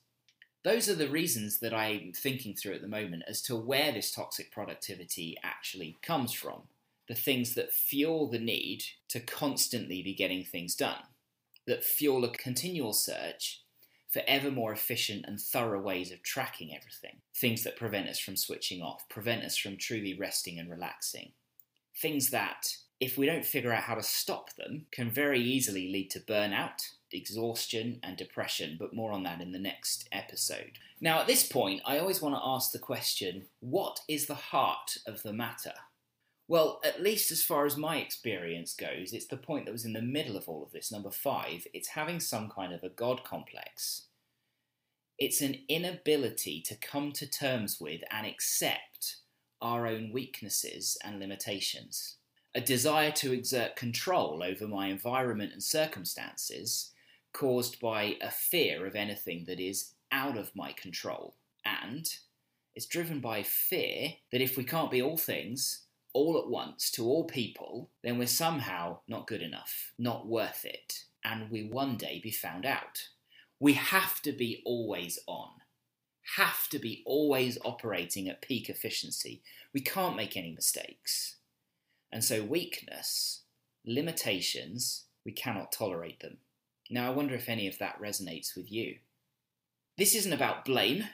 Those 0.64 0.88
are 0.88 0.94
the 0.94 1.08
reasons 1.08 1.60
that 1.60 1.74
I'm 1.74 2.12
thinking 2.12 2.54
through 2.54 2.74
at 2.74 2.82
the 2.82 2.88
moment 2.88 3.22
as 3.28 3.40
to 3.42 3.56
where 3.56 3.92
this 3.92 4.10
toxic 4.10 4.50
productivity 4.50 5.36
actually 5.44 5.96
comes 6.02 6.32
from. 6.32 6.62
The 7.08 7.14
things 7.14 7.54
that 7.54 7.72
fuel 7.72 8.28
the 8.28 8.38
need 8.38 8.84
to 9.08 9.20
constantly 9.20 10.02
be 10.02 10.14
getting 10.14 10.44
things 10.44 10.74
done 10.74 11.04
that 11.66 11.84
fuel 11.84 12.24
a 12.24 12.30
continual 12.30 12.92
search 12.92 13.62
for 14.12 14.22
ever 14.26 14.50
more 14.50 14.72
efficient 14.72 15.24
and 15.26 15.40
thorough 15.40 15.80
ways 15.80 16.12
of 16.12 16.22
tracking 16.22 16.74
everything. 16.76 17.20
Things 17.34 17.64
that 17.64 17.76
prevent 17.76 18.08
us 18.08 18.18
from 18.18 18.36
switching 18.36 18.82
off, 18.82 19.08
prevent 19.08 19.42
us 19.42 19.56
from 19.56 19.78
truly 19.78 20.14
resting 20.14 20.58
and 20.58 20.70
relaxing. 20.70 21.32
Things 21.96 22.28
that, 22.30 22.76
if 23.00 23.16
we 23.16 23.24
don't 23.24 23.44
figure 23.44 23.72
out 23.72 23.84
how 23.84 23.94
to 23.94 24.02
stop 24.02 24.54
them, 24.56 24.86
can 24.92 25.10
very 25.10 25.40
easily 25.40 25.90
lead 25.90 26.10
to 26.10 26.20
burnout, 26.20 26.90
exhaustion, 27.10 28.00
and 28.02 28.18
depression, 28.18 28.76
but 28.78 28.94
more 28.94 29.12
on 29.12 29.22
that 29.22 29.40
in 29.40 29.52
the 29.52 29.58
next 29.58 30.08
episode. 30.12 30.78
Now, 31.00 31.20
at 31.20 31.26
this 31.26 31.46
point, 31.46 31.80
I 31.86 31.98
always 31.98 32.20
want 32.20 32.34
to 32.34 32.42
ask 32.44 32.70
the 32.70 32.78
question 32.78 33.46
what 33.60 34.00
is 34.08 34.26
the 34.26 34.34
heart 34.34 34.98
of 35.06 35.22
the 35.22 35.32
matter? 35.32 35.72
Well, 36.48 36.80
at 36.84 37.02
least 37.02 37.30
as 37.30 37.42
far 37.42 37.66
as 37.66 37.76
my 37.76 37.96
experience 37.96 38.74
goes, 38.74 39.12
it's 39.12 39.26
the 39.26 39.36
point 39.36 39.64
that 39.64 39.72
was 39.72 39.84
in 39.84 39.92
the 39.92 40.02
middle 40.02 40.36
of 40.36 40.48
all 40.48 40.62
of 40.62 40.72
this, 40.72 40.90
number 40.90 41.10
five. 41.10 41.66
It's 41.72 41.88
having 41.88 42.20
some 42.20 42.50
kind 42.50 42.72
of 42.74 42.82
a 42.82 42.88
God 42.88 43.24
complex. 43.24 44.08
It's 45.18 45.40
an 45.40 45.56
inability 45.68 46.60
to 46.62 46.74
come 46.74 47.12
to 47.12 47.26
terms 47.26 47.80
with 47.80 48.02
and 48.10 48.26
accept 48.26 49.16
our 49.60 49.86
own 49.86 50.10
weaknesses 50.12 50.98
and 51.04 51.20
limitations. 51.20 52.16
A 52.54 52.60
desire 52.60 53.12
to 53.12 53.32
exert 53.32 53.76
control 53.76 54.42
over 54.42 54.66
my 54.66 54.88
environment 54.88 55.52
and 55.52 55.62
circumstances 55.62 56.90
caused 57.32 57.80
by 57.80 58.16
a 58.20 58.30
fear 58.30 58.84
of 58.84 58.94
anything 58.94 59.44
that 59.46 59.60
is 59.60 59.94
out 60.10 60.36
of 60.36 60.54
my 60.54 60.72
control. 60.72 61.36
And 61.64 62.06
it's 62.74 62.86
driven 62.86 63.20
by 63.20 63.42
fear 63.42 64.14
that 64.32 64.42
if 64.42 64.56
we 64.56 64.64
can't 64.64 64.90
be 64.90 65.00
all 65.00 65.16
things, 65.16 65.86
all 66.12 66.38
at 66.38 66.48
once 66.48 66.90
to 66.92 67.04
all 67.04 67.24
people, 67.24 67.90
then 68.02 68.18
we're 68.18 68.26
somehow 68.26 68.98
not 69.08 69.26
good 69.26 69.42
enough, 69.42 69.92
not 69.98 70.26
worth 70.26 70.64
it, 70.64 71.04
and 71.24 71.50
we 71.50 71.62
one 71.62 71.96
day 71.96 72.20
be 72.22 72.30
found 72.30 72.66
out. 72.66 73.08
We 73.58 73.74
have 73.74 74.20
to 74.22 74.32
be 74.32 74.62
always 74.64 75.18
on, 75.26 75.50
have 76.36 76.68
to 76.70 76.78
be 76.78 77.02
always 77.06 77.58
operating 77.64 78.28
at 78.28 78.42
peak 78.42 78.68
efficiency. 78.68 79.42
We 79.72 79.80
can't 79.80 80.16
make 80.16 80.36
any 80.36 80.52
mistakes. 80.52 81.36
And 82.10 82.22
so, 82.22 82.42
weakness, 82.42 83.42
limitations, 83.86 85.04
we 85.24 85.32
cannot 85.32 85.72
tolerate 85.72 86.20
them. 86.20 86.38
Now, 86.90 87.06
I 87.06 87.14
wonder 87.14 87.34
if 87.34 87.48
any 87.48 87.68
of 87.68 87.78
that 87.78 88.00
resonates 88.00 88.54
with 88.56 88.70
you. 88.70 88.96
This 89.96 90.14
isn't 90.14 90.32
about 90.32 90.64
blame. 90.64 91.04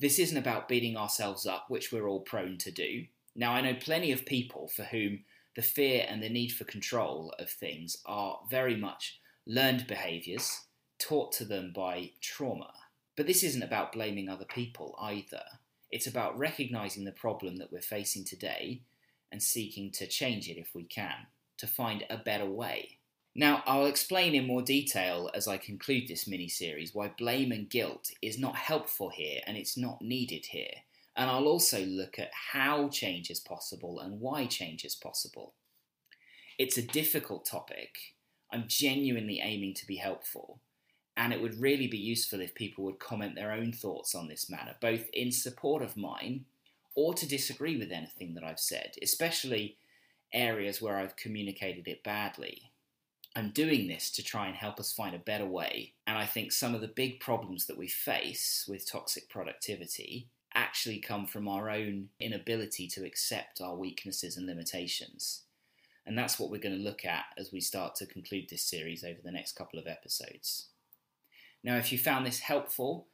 This 0.00 0.18
isn't 0.18 0.36
about 0.36 0.68
beating 0.68 0.96
ourselves 0.96 1.44
up, 1.44 1.66
which 1.68 1.92
we're 1.92 2.08
all 2.08 2.20
prone 2.20 2.56
to 2.58 2.70
do. 2.70 3.06
Now, 3.38 3.52
I 3.52 3.60
know 3.60 3.74
plenty 3.74 4.10
of 4.10 4.26
people 4.26 4.66
for 4.66 4.82
whom 4.82 5.20
the 5.54 5.62
fear 5.62 6.04
and 6.08 6.20
the 6.20 6.28
need 6.28 6.48
for 6.48 6.64
control 6.64 7.32
of 7.38 7.48
things 7.48 7.96
are 8.04 8.40
very 8.50 8.74
much 8.74 9.20
learned 9.46 9.86
behaviours 9.86 10.62
taught 10.98 11.30
to 11.34 11.44
them 11.44 11.72
by 11.72 12.10
trauma. 12.20 12.72
But 13.16 13.28
this 13.28 13.44
isn't 13.44 13.62
about 13.62 13.92
blaming 13.92 14.28
other 14.28 14.44
people 14.44 14.96
either. 15.00 15.44
It's 15.88 16.08
about 16.08 16.36
recognising 16.36 17.04
the 17.04 17.12
problem 17.12 17.58
that 17.58 17.70
we're 17.70 17.80
facing 17.80 18.24
today 18.24 18.82
and 19.30 19.40
seeking 19.40 19.92
to 19.92 20.08
change 20.08 20.48
it 20.48 20.58
if 20.58 20.74
we 20.74 20.82
can, 20.82 21.28
to 21.58 21.68
find 21.68 22.04
a 22.10 22.16
better 22.16 22.50
way. 22.50 22.98
Now, 23.36 23.62
I'll 23.66 23.86
explain 23.86 24.34
in 24.34 24.48
more 24.48 24.62
detail 24.62 25.30
as 25.32 25.46
I 25.46 25.58
conclude 25.58 26.08
this 26.08 26.26
mini 26.26 26.48
series 26.48 26.92
why 26.92 27.12
blame 27.16 27.52
and 27.52 27.70
guilt 27.70 28.10
is 28.20 28.36
not 28.36 28.56
helpful 28.56 29.10
here 29.10 29.42
and 29.46 29.56
it's 29.56 29.76
not 29.78 30.02
needed 30.02 30.46
here. 30.46 30.82
And 31.18 31.28
I'll 31.28 31.48
also 31.48 31.84
look 31.84 32.20
at 32.20 32.30
how 32.32 32.88
change 32.90 33.28
is 33.28 33.40
possible 33.40 33.98
and 33.98 34.20
why 34.20 34.46
change 34.46 34.84
is 34.84 34.94
possible. 34.94 35.54
It's 36.58 36.78
a 36.78 36.82
difficult 36.82 37.44
topic. 37.44 38.14
I'm 38.52 38.66
genuinely 38.68 39.40
aiming 39.42 39.74
to 39.74 39.86
be 39.86 39.96
helpful. 39.96 40.60
And 41.16 41.32
it 41.32 41.42
would 41.42 41.60
really 41.60 41.88
be 41.88 41.98
useful 41.98 42.40
if 42.40 42.54
people 42.54 42.84
would 42.84 43.00
comment 43.00 43.34
their 43.34 43.50
own 43.50 43.72
thoughts 43.72 44.14
on 44.14 44.28
this 44.28 44.48
matter, 44.48 44.76
both 44.80 45.08
in 45.12 45.32
support 45.32 45.82
of 45.82 45.96
mine 45.96 46.44
or 46.94 47.14
to 47.14 47.26
disagree 47.26 47.76
with 47.76 47.90
anything 47.90 48.34
that 48.34 48.44
I've 48.44 48.60
said, 48.60 48.92
especially 49.02 49.76
areas 50.32 50.80
where 50.80 50.98
I've 50.98 51.16
communicated 51.16 51.88
it 51.88 52.04
badly. 52.04 52.70
I'm 53.34 53.50
doing 53.50 53.88
this 53.88 54.12
to 54.12 54.22
try 54.22 54.46
and 54.46 54.54
help 54.54 54.78
us 54.78 54.92
find 54.92 55.16
a 55.16 55.20
better 55.20 55.46
way. 55.46 55.94
And 56.06 56.16
I 56.16 56.26
think 56.26 56.52
some 56.52 56.76
of 56.76 56.80
the 56.80 56.86
big 56.86 57.18
problems 57.18 57.66
that 57.66 57.78
we 57.78 57.88
face 57.88 58.66
with 58.68 58.88
toxic 58.88 59.28
productivity 59.28 60.28
actually 60.58 60.98
come 60.98 61.24
from 61.24 61.46
our 61.46 61.70
own 61.70 62.08
inability 62.18 62.88
to 62.88 63.06
accept 63.06 63.60
our 63.60 63.76
weaknesses 63.76 64.36
and 64.36 64.46
limitations. 64.46 65.42
And 66.04 66.18
that's 66.18 66.38
what 66.38 66.50
we're 66.50 66.60
going 66.60 66.76
to 66.76 66.82
look 66.82 67.04
at 67.04 67.26
as 67.38 67.52
we 67.52 67.60
start 67.60 67.94
to 67.96 68.06
conclude 68.06 68.48
this 68.50 68.62
series 68.62 69.04
over 69.04 69.20
the 69.22 69.30
next 69.30 69.52
couple 69.52 69.78
of 69.78 69.86
episodes. 69.86 70.68
Now, 71.62 71.76
if 71.76 71.92
you 71.92 71.98
found 71.98 72.26
this 72.26 72.40
helpful 72.40 73.06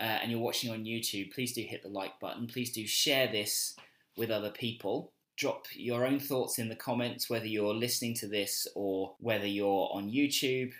uh, 0.00 0.18
and 0.22 0.30
you're 0.30 0.40
watching 0.40 0.72
on 0.72 0.84
YouTube, 0.84 1.32
please 1.32 1.52
do 1.52 1.62
hit 1.62 1.82
the 1.82 1.88
like 1.88 2.18
button. 2.20 2.48
Please 2.48 2.72
do 2.72 2.86
share 2.86 3.28
this 3.28 3.76
with 4.16 4.30
other 4.30 4.50
people. 4.50 5.12
Drop 5.36 5.66
your 5.72 6.04
own 6.04 6.18
thoughts 6.18 6.58
in 6.58 6.68
the 6.68 6.74
comments, 6.74 7.30
whether 7.30 7.46
you're 7.46 7.74
listening 7.74 8.14
to 8.14 8.26
this 8.26 8.66
or 8.74 9.14
whether 9.20 9.46
you're 9.46 9.88
on 9.92 10.10
YouTube 10.10 10.72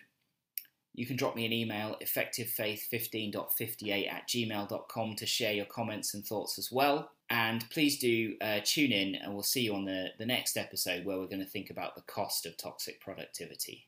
you 0.98 1.06
can 1.06 1.16
drop 1.16 1.36
me 1.36 1.46
an 1.46 1.52
email, 1.52 1.94
effectivefaith15.58 2.02 4.12
at 4.12 4.28
gmail.com, 4.28 5.14
to 5.14 5.26
share 5.26 5.52
your 5.52 5.66
comments 5.66 6.12
and 6.12 6.26
thoughts 6.26 6.58
as 6.58 6.72
well. 6.72 7.12
And 7.30 7.64
please 7.70 8.00
do 8.00 8.34
uh, 8.40 8.58
tune 8.64 8.90
in, 8.90 9.14
and 9.14 9.32
we'll 9.32 9.44
see 9.44 9.60
you 9.60 9.76
on 9.76 9.84
the, 9.84 10.08
the 10.18 10.26
next 10.26 10.56
episode 10.56 11.04
where 11.04 11.18
we're 11.18 11.28
going 11.28 11.38
to 11.38 11.46
think 11.46 11.70
about 11.70 11.94
the 11.94 12.02
cost 12.02 12.46
of 12.46 12.56
toxic 12.56 13.00
productivity. 13.00 13.86